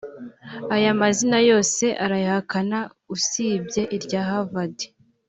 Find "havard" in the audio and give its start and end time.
4.29-4.77